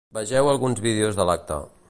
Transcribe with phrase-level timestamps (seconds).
[0.17, 1.61] Vegeu alguns vídeos de l’acte.